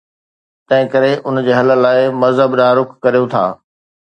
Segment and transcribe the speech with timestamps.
[0.69, 3.45] تنهنڪري ان جي حل لاءِ مذهب ڏانهن رخ ڪريون ٿا.